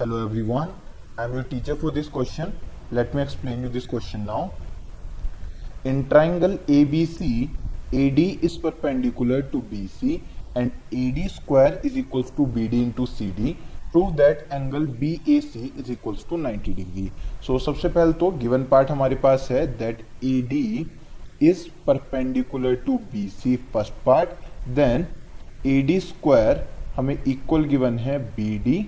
Hello 0.00 0.24
everyone, 0.24 0.70
I 1.18 1.24
am 1.24 1.34
your 1.34 1.42
teacher 1.42 1.76
for 1.76 1.90
this 1.90 2.08
question. 2.08 2.54
Let 2.90 3.12
me 3.14 3.20
explain 3.20 3.60
you 3.60 3.68
this 3.68 3.86
question 3.86 4.24
now. 4.24 4.54
In 5.84 6.08
triangle 6.08 6.56
ABC, 6.76 7.50
AD 7.92 8.18
is 8.42 8.56
perpendicular 8.56 9.42
to 9.42 9.60
BC 9.60 10.22
and 10.54 10.72
AD 10.90 11.30
square 11.30 11.78
is 11.82 11.98
equals 11.98 12.30
to 12.30 12.46
BD 12.46 12.82
into 12.84 13.06
CD. 13.06 13.58
Prove 13.92 14.16
that 14.16 14.46
angle 14.50 14.86
BAC 14.86 15.28
is 15.28 15.90
equals 15.90 16.24
to 16.30 16.38
90 16.38 16.72
degree. 16.72 17.12
So 17.42 17.58
सबसे 17.58 17.88
पहले 17.98 18.12
तो 18.22 18.30
given 18.44 18.64
part 18.70 18.90
हमारे 18.90 19.16
पास 19.26 19.48
है 19.50 19.66
that 19.82 20.00
AD 20.30 20.54
is 21.50 21.68
perpendicular 21.90 22.74
to 22.86 22.96
BC 23.12 23.58
first 23.76 23.92
part, 24.08 24.32
then 24.66 25.06
AD 25.66 25.94
square 26.08 26.64
हमें 26.96 27.16
equal 27.34 27.68
given 27.74 27.98
है 27.98 28.18
BD 28.38 28.78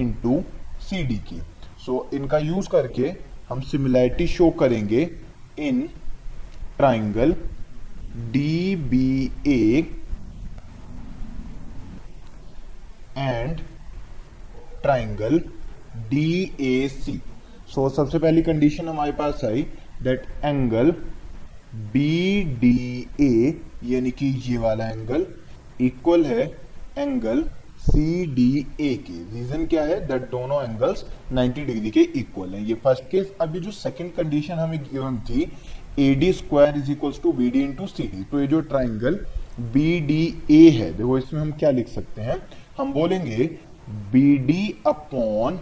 into 0.00 0.42
C 0.80 1.02
D 1.04 1.16
की 1.28 1.40
सो 1.86 1.92
so, 1.92 2.14
इनका 2.14 2.38
यूज़ 2.38 2.68
करके 2.68 3.12
हम 3.48 3.60
सिमिलैरिटी 3.62 4.26
शो 4.28 4.50
करेंगे 4.60 5.10
in 5.58 5.88
triangle 6.78 7.34
D 8.32 8.76
B 8.90 9.30
A 9.46 9.86
and 13.18 13.60
triangle 14.82 15.38
D 16.10 16.28
A 16.62 16.88
C 16.88 17.20
so 17.74 17.88
सबसे 17.88 18.18
पहली 18.18 18.42
condition 18.42 18.88
हमारे 18.88 19.12
पास 19.12 19.44
I 19.44 19.62
that 20.02 20.26
angle 20.44 20.90
B 21.92 22.42
D 22.60 22.76
A 23.20 23.60
यानी 23.84 24.10
कि 24.10 24.26
ये 24.46 24.58
वाला 24.58 24.88
एंगल 24.88 25.26
इक्वल 25.80 26.24
है 26.26 26.44
एंगल 26.98 27.44
सी 27.86 28.26
डी 28.34 28.66
ए 28.80 28.94
के। 29.06 29.22
रीजन 29.34 29.66
क्या 29.66 29.82
है? 29.84 30.00
दैट 30.06 30.22
दोनों 30.30 30.62
एंगल्स 30.62 31.04
90 31.34 31.64
डिग्री 31.66 31.90
के 31.90 32.00
इक्वल 32.20 32.54
हैं। 32.54 32.64
ये 32.66 32.74
फ़र्स्ट 32.84 33.10
केस 33.10 33.32
अभी 33.40 33.60
जो 33.60 33.70
सेकंड 33.72 34.12
कंडीशन 34.14 34.54
हमें 34.54 34.78
गिवन 34.82 35.18
थी 35.28 35.50
A 35.98 36.14
D 36.14 36.32
square 36.32 36.76
is 36.78 36.90
equal 36.92 37.12
to 37.22 37.32
B 37.32 37.50
D 37.50 37.60
into 37.62 37.86
C 37.86 38.02
D 38.04 38.22
तो 38.30 38.40
ये 38.40 38.46
जो 38.46 38.60
ट्राइंगल 38.62 39.14
बी 39.72 40.00
डी 40.00 40.22
ए 40.50 40.68
है, 40.70 40.92
देखो 40.96 41.18
इसमें 41.18 41.40
हम 41.40 41.52
क्या 41.52 41.70
लिख 41.70 41.88
सकते 41.88 42.22
हैं? 42.22 42.36
हम 42.78 42.92
बोलेंगे 42.92 43.44
B 44.12 44.36
D 44.46 44.74
upon 44.86 45.58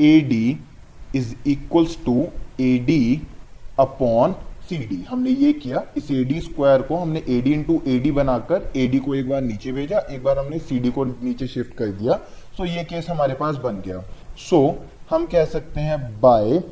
A 0.00 0.20
D 0.28 0.58
is 1.16 1.34
equals 1.48 1.96
to 2.04 2.26
A 2.60 2.76
D 2.86 3.20
upon 3.80 4.34
C 4.68 4.76
D 4.78 4.96
हमने 5.02 5.30
ये 5.30 5.52
किया 5.52 5.82
इस 5.96 6.10
ए 6.10 6.22
डी 6.24 6.40
स्क्वायर 6.40 6.82
को 6.82 6.96
हमने 6.96 7.22
A 7.28 7.40
D 7.40 7.52
into 7.52 7.80
A 7.88 7.98
D 7.98 8.10
बनाकर 8.10 8.70
ए 8.76 8.86
डी 8.86 8.98
को 8.98 9.14
एक 9.14 9.28
बार 9.28 9.40
नीचे 9.42 9.72
भेजा 9.72 9.98
एक 10.10 10.22
बार 10.22 10.38
हमने 10.38 10.58
सी 10.58 10.78
डी 10.78 10.90
को 10.90 11.04
नीचे 11.04 11.46
शिफ्ट 11.46 11.74
कर 11.76 11.86
दिया। 11.92 12.16
सो 12.56 12.62
so 12.62 12.68
ये 12.68 12.84
केस 12.84 13.08
हमारे 13.10 13.34
पास 13.34 13.56
बन 13.56 13.80
गया। 13.86 14.00
सो 14.38 14.60
so, 14.60 14.90
हम 15.10 15.26
कह 15.26 15.44
सकते 15.44 15.80
हैं 15.80 15.98
by 16.20 16.62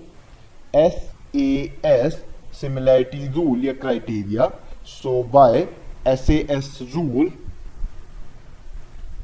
S 0.76 1.10
A 1.36 1.78
S 1.86 2.22
similarity 2.60 3.26
rule 3.32 3.64
या 3.64 3.72
criteria 3.82 4.50
so 4.86 5.22
by 5.32 5.66
S 6.08 6.30
A 6.30 6.36
S 6.50 6.78
rule 6.94 7.30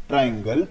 triangle 0.09 0.67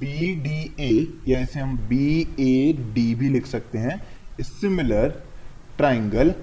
B 0.00 0.34
D 0.42 0.74
A 0.80 1.06
या 1.28 1.40
इसे 1.40 1.60
हम 1.60 1.76
बी 1.88 2.20
ए 2.40 2.72
डी 2.94 3.14
भी 3.14 3.28
लिख 3.28 3.46
सकते 3.46 3.78
हैं। 3.78 4.00
Similar 4.42 5.22
triangle 5.76 6.34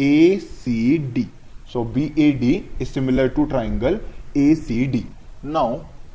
ACD. 0.00 1.28
So 1.66 1.84
BAD 1.86 2.44
is 2.78 2.88
similar 2.90 3.28
to 3.30 3.46
triangle 3.46 3.98
ACD. 4.36 5.04
Now 5.44 5.68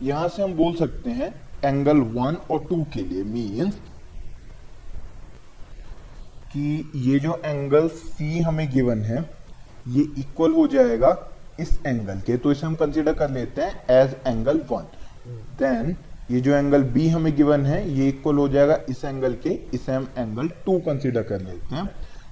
यहाँ 0.04 0.28
से 0.28 0.44
हम 0.44 0.54
बोल 0.54 0.76
सकते 0.76 1.10
हैं 1.12 1.34
एंगल 1.66 1.98
वन 2.14 2.38
और 2.52 2.66
टू 2.70 2.84
के 2.94 3.02
लिए 3.02 3.24
मीन्स 3.26 3.76
कि 6.54 6.92
ये 7.06 7.20
जो 7.20 7.42
एंगल 7.46 7.90
C 7.90 8.42
हमें 8.42 8.68
गिवन 8.72 9.02
है 9.04 9.22
ये 9.88 10.04
इक्वल 10.20 10.54
हो 10.54 10.68
जाएगा 10.68 11.16
इस 11.60 11.80
एंगल 11.88 12.20
के 12.26 12.38
तो 12.38 12.52
इसे 12.52 12.66
हम 12.66 12.76
कंसीडर 12.76 13.14
कर 13.14 13.30
लेते 13.30 13.62
हैं 13.62 13.84
एज 13.92 14.16
एंगल 14.28 14.62
वन 14.72 14.88
देन 15.60 15.96
ये 16.32 16.40
जो 16.42 16.54
एंगल 16.54 16.84
बी 16.94 17.08
हमें 17.10 17.36
गिवन 17.36 17.66
है 17.66 17.80
ये 17.92 18.08
इक्वल 18.10 18.38
हो 18.38 18.48
जाएगा 18.50 18.80
इस 18.90 19.04
एंगल 19.06 19.34
के 19.44 19.50
इसे 19.74 19.92
हम 19.92 20.08
एंगल 20.18 20.48
टू 20.66 20.78
कंसीडर 20.86 21.24
कर 21.24 21.42
लेते 21.42 21.76
हैं 21.76 21.86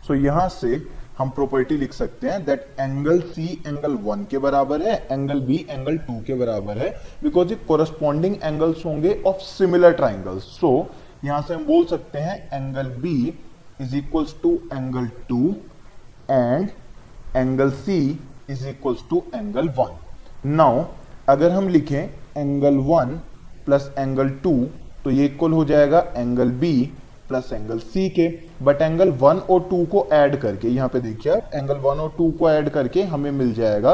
सो 0.08 0.14
so, 0.14 0.20
यहाँ 0.22 0.48
से 0.50 0.76
हम 1.24 1.30
प्रॉपर्टी 1.32 1.76
लिख 1.78 1.94
सकते 1.94 2.28
हैं 2.28 2.44
that 2.46 2.66
angle 2.80 3.20
C 3.28 3.46
angle 3.68 3.94
one 4.04 4.24
के 4.32 4.38
बराबर 4.38 4.82
है 4.82 4.96
एंगल 5.12 5.40
बी 5.42 5.58
एंगल 5.70 5.98
टू 6.00 6.14
के 6.28 6.34
बराबर 6.36 6.78
है 6.78 6.90
बिकॉज़ 7.24 7.50
ये 7.50 7.56
कोरस्पॉन्डिंग 7.68 8.36
एंगल्स 8.44 8.86
होंगे 8.86 9.14
ऑफ़ 9.28 9.38
सिमिलर 9.44 9.94
ट्राइंगल्स 9.94 10.44
सो 10.54 10.72
यहाँ 11.26 11.42
से 11.42 11.54
हम 11.54 11.66
बोल 11.66 11.86
सकते 11.86 12.20
हैं 12.20 12.36
angle 12.54 12.90
B 13.02 13.16
is 13.82 13.96
equals 13.96 14.36
to 14.44 14.52
angle 14.74 15.08
two 15.30 15.56
and 16.32 16.70
angle 17.36 17.72
C 17.80 17.98
is 18.50 18.68
equals 18.68 19.04
to 19.10 19.24
angle 19.36 19.70
one 19.78 19.98
now 20.50 20.86
अगर 21.30 21.52
हम 21.52 21.70
लिखें 21.70 22.02
angle 22.38 22.78
one 22.86 23.20
plus 23.66 23.92
angle 23.98 24.30
two 24.44 24.54
तो 25.04 25.12
ये 25.12 25.26
इक्वल 25.26 25.52
हो 25.52 25.64
जाएगा 25.66 26.06
angle 26.18 26.52
B 26.58 26.76
plus 27.34 27.52
angle 27.54 27.80
C 27.82 28.10
के 28.10 28.28
बट 28.62 28.82
एंगल 28.82 29.10
वन 29.12 29.38
और 29.50 29.62
टू 29.70 29.84
को 29.86 30.08
ऐड 30.14 30.36
करके, 30.40 30.68
यहाँ 30.68 30.90
पे 30.90 31.00
देखिए 31.02 31.34
एंगल 31.34 31.78
वन 31.80 32.00
और 32.00 32.14
टू 32.18 32.30
को 32.32 32.50
ऐड 32.50 32.70
करके 32.70 33.04
हमें 33.14 33.32
मिल 33.32 33.54
जाएगा 33.54 33.94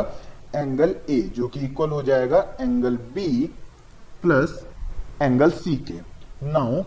एंगल 0.56 0.96
ए 1.10 1.20
जो 1.36 1.48
कि 1.48 1.60
इक्वल 1.60 1.90
हो 1.90 2.02
जाएगा 2.04 2.40
angle 2.62 2.96
B 3.16 3.30
plus 4.22 4.60
angle 5.22 5.50
C 5.52 5.76
के। 5.90 6.00
Now 6.46 6.84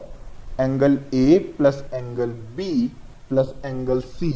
angle 0.60 0.98
A 1.14 1.38
plus 1.58 1.82
angle 1.94 2.30
B 2.56 2.70
plus 3.28 3.54
angle 3.64 4.00
C 4.12 4.30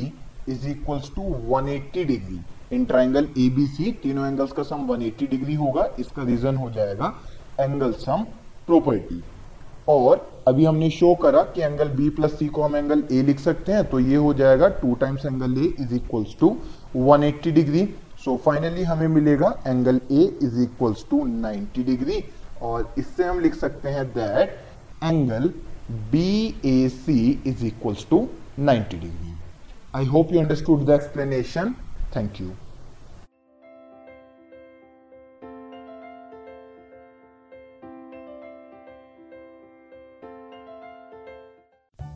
is 0.49 0.67
equals 0.69 1.11
to 1.15 1.23
180 1.53 2.05
degree 2.07 2.41
in 2.73 2.85
triangle 2.85 3.29
A 3.39 3.49
B 3.57 3.67
C 3.69 3.93
तीनों 4.03 4.27
एंगल्स 4.27 4.53
का 4.53 4.63
सम 4.65 4.87
180 4.89 5.31
डिग्री 5.31 5.55
होगा, 5.55 5.89
इसका 5.99 6.23
रीजन 6.25 6.57
हो 6.57 6.71
जाएगा 6.71 7.15
एंगल 7.61 7.93
सम 8.01 8.25
प्रॉपर्टी 8.67 9.23
और 9.89 10.27
अभी 10.49 10.65
हमने 10.65 10.89
शो 10.91 11.15
करा 11.15 11.43
कि 11.55 11.63
एंगल 11.63 11.89
बी 11.91 12.09
प्लस 12.11 12.39
सी 12.39 12.47
को 12.49 12.63
हम 12.63 12.77
एंगल 12.77 13.03
ए 13.13 13.23
लिख 13.23 13.41
सकते 13.41 13.73
हैं 13.73 13.85
तो 13.91 14.01
ये 14.01 14.17
हो 14.17 14.33
जाएगा 14.35 14.69
two 14.81 14.95
times 14.95 15.27
angle 15.27 15.59
A 15.59 15.73
is 15.81 15.95
equals 15.95 16.37
to 16.41 16.57
180 16.97 17.53
degree 17.53 17.85
so 18.25 18.37
finally 18.37 18.83
हमें 18.83 19.07
मिलेगा 19.09 19.55
angle 19.67 20.01
A 20.13 20.23
is 20.43 20.61
equals 20.63 21.05
to 21.11 21.25
90 21.27 21.85
degree 21.87 22.23
और 22.63 22.95
इससे 22.99 23.25
हम 23.25 23.41
लिख 23.41 23.55
सकते 23.55 23.89
हैं 23.89 24.07
that 24.13 24.59
angle 25.05 25.51
B 26.13 26.55
A 26.67 26.89
C 26.91 27.19
is 27.47 27.65
equals 27.67 28.07
to 28.11 28.27
90 28.61 28.91
degree 28.93 29.35
I 29.95 30.07
hope 30.07 30.33
you 30.33 30.41
understood 30.41 30.87
the 30.87 30.91
explanation 30.91 31.75
thank 32.17 32.41
you 32.41 32.51